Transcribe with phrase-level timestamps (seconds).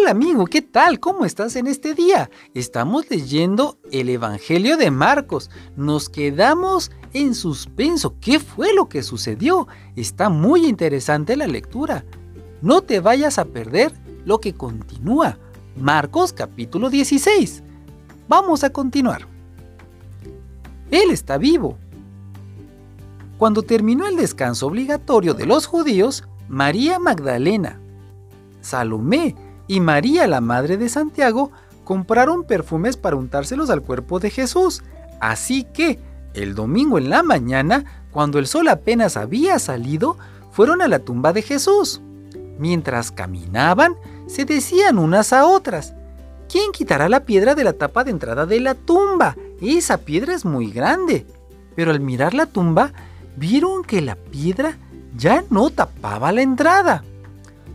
[0.00, 0.98] Hola amigo, ¿qué tal?
[0.98, 2.30] ¿Cómo estás en este día?
[2.54, 5.50] Estamos leyendo el Evangelio de Marcos.
[5.76, 8.14] Nos quedamos en suspenso.
[8.18, 9.68] ¿Qué fue lo que sucedió?
[9.96, 12.06] Está muy interesante la lectura.
[12.62, 13.92] No te vayas a perder
[14.24, 15.36] lo que continúa.
[15.76, 17.62] Marcos capítulo 16.
[18.26, 19.28] Vamos a continuar.
[20.90, 21.76] Él está vivo.
[23.36, 27.78] Cuando terminó el descanso obligatorio de los judíos, María Magdalena,
[28.62, 29.36] Salomé
[29.70, 31.52] y María, la madre de Santiago,
[31.84, 34.82] compraron perfumes para untárselos al cuerpo de Jesús.
[35.20, 36.00] Así que,
[36.34, 40.16] el domingo en la mañana, cuando el sol apenas había salido,
[40.50, 42.00] fueron a la tumba de Jesús.
[42.58, 43.94] Mientras caminaban,
[44.26, 45.94] se decían unas a otras,
[46.50, 49.36] ¿quién quitará la piedra de la tapa de entrada de la tumba?
[49.62, 51.26] Esa piedra es muy grande.
[51.76, 52.90] Pero al mirar la tumba,
[53.36, 54.76] vieron que la piedra
[55.16, 57.04] ya no tapaba la entrada.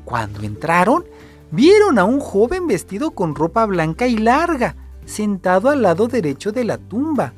[0.04, 1.06] Cuando entraron,
[1.52, 6.64] vieron a un joven vestido con ropa blanca y larga, sentado al lado derecho de
[6.64, 7.34] la tumba.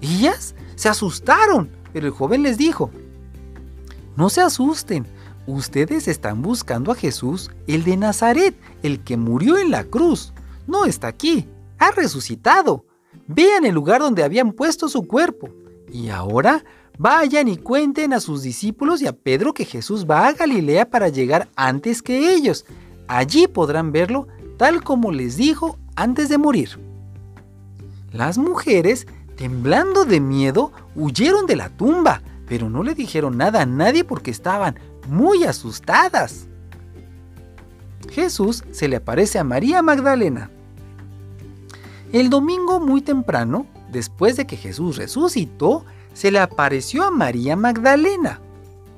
[0.00, 2.90] Ellas se asustaron, pero el joven les dijo,
[4.16, 5.06] no se asusten,
[5.46, 10.32] ustedes están buscando a Jesús, el de Nazaret, el que murió en la cruz.
[10.66, 12.84] No está aquí, ha resucitado.
[13.26, 15.48] Vean el lugar donde habían puesto su cuerpo.
[15.92, 16.64] Y ahora
[16.98, 21.08] vayan y cuenten a sus discípulos y a Pedro que Jesús va a Galilea para
[21.08, 22.66] llegar antes que ellos.
[23.10, 26.78] Allí podrán verlo tal como les dijo antes de morir.
[28.12, 33.66] Las mujeres, temblando de miedo, huyeron de la tumba, pero no le dijeron nada a
[33.66, 36.46] nadie porque estaban muy asustadas.
[38.12, 40.48] Jesús se le aparece a María Magdalena.
[42.12, 48.40] El domingo muy temprano, después de que Jesús resucitó, se le apareció a María Magdalena.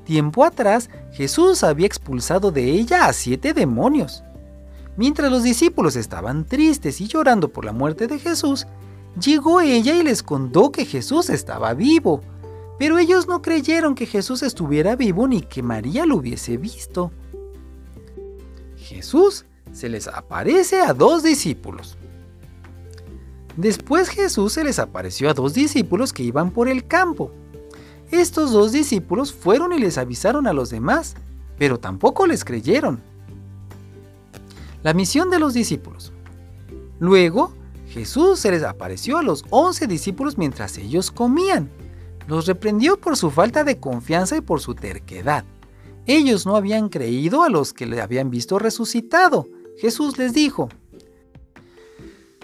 [0.05, 4.25] Tiempo atrás, Jesús había expulsado de ella a siete demonios.
[4.97, 8.67] Mientras los discípulos estaban tristes y llorando por la muerte de Jesús,
[9.21, 12.21] llegó ella y les contó que Jesús estaba vivo.
[12.79, 17.13] Pero ellos no creyeron que Jesús estuviera vivo ni que María lo hubiese visto.
[18.77, 21.97] Jesús se les aparece a dos discípulos.
[23.57, 27.31] Después Jesús se les apareció a dos discípulos que iban por el campo.
[28.13, 31.15] Estos dos discípulos fueron y les avisaron a los demás,
[31.57, 33.01] pero tampoco les creyeron.
[34.83, 36.13] La misión de los discípulos.
[37.01, 37.55] Luego,
[37.89, 41.71] Jesús se les apareció a los once discípulos mientras ellos comían.
[42.29, 45.47] Los reprendió por su falta de confianza y por su terquedad.
[46.05, 49.49] Ellos no habían creído a los que le habían visto resucitado.
[49.79, 50.69] Jesús les dijo,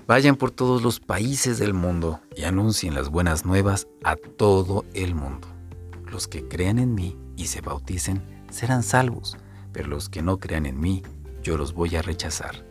[0.06, 5.14] Vayan por todos los países del mundo y anuncien las buenas nuevas a todo el
[5.14, 5.57] mundo.
[6.10, 9.36] Los que crean en mí y se bauticen serán salvos,
[9.72, 11.02] pero los que no crean en mí,
[11.42, 12.64] yo los voy a rechazar.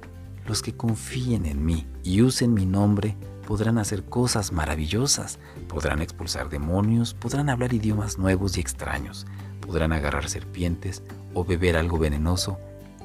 [0.45, 3.15] Los que confíen en mí y usen mi nombre
[3.45, 9.27] podrán hacer cosas maravillosas, podrán expulsar demonios, podrán hablar idiomas nuevos y extraños,
[9.61, 11.03] podrán agarrar serpientes
[11.33, 12.57] o beber algo venenoso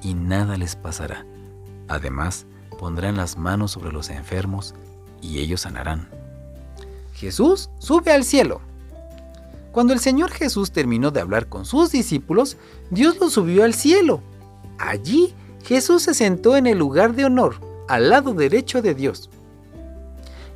[0.02, 1.26] y nada les pasará.
[1.88, 2.46] Además,
[2.78, 4.74] pondrán las manos sobre los enfermos
[5.20, 6.08] y ellos sanarán.
[7.14, 8.60] Jesús sube al cielo.
[9.72, 12.58] Cuando el Señor Jesús terminó de hablar con sus discípulos,
[12.90, 14.20] Dios lo subió al cielo.
[14.78, 15.34] Allí
[15.64, 17.56] Jesús se sentó en el lugar de honor,
[17.88, 19.30] al lado derecho de Dios.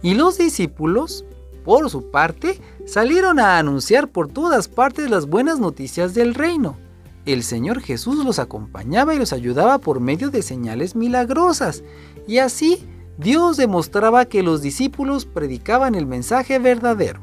[0.02, 1.24] Y los discípulos,
[1.64, 6.76] por su parte, salieron a anunciar por todas partes las buenas noticias del reino.
[7.24, 11.82] El Señor Jesús los acompañaba y los ayudaba por medio de señales milagrosas,
[12.28, 17.20] y así Dios demostraba que los discípulos predicaban el mensaje verdadero.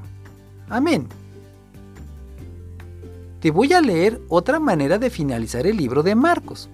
[0.67, 1.07] Amén.
[3.43, 6.69] Te voy a leer otra manera de finalizar el libro de Marcos.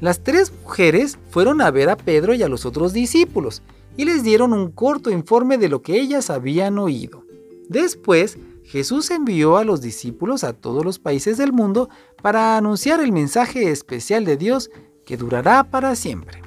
[0.00, 3.62] Las tres mujeres fueron a ver a Pedro y a los otros discípulos
[3.96, 7.24] y les dieron un corto informe de lo que ellas habían oído.
[7.68, 11.88] Después, Jesús envió a los discípulos a todos los países del mundo
[12.20, 14.72] para anunciar el mensaje especial de Dios
[15.06, 16.42] que durará para siempre.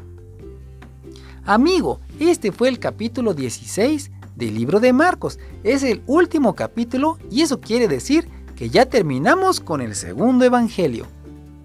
[1.45, 4.11] Amigo, este fue el capítulo 16
[4.43, 5.39] del libro de Marcos.
[5.63, 11.05] Es el último capítulo y eso quiere decir que ya terminamos con el segundo evangelio.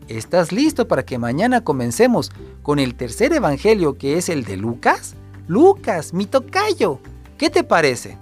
[0.07, 2.31] ¿Estás listo para que mañana comencemos
[2.63, 5.15] con el tercer evangelio que es el de Lucas?
[5.49, 7.01] Lucas, mi tocayo.
[7.37, 8.17] ¿Qué te parece?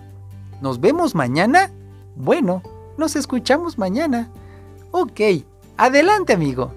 [0.63, 1.71] ¿Nos vemos mañana?
[2.17, 2.63] Bueno,
[2.97, 4.31] nos escuchamos mañana.
[4.91, 5.21] Ok,
[5.77, 6.73] adelante amigo.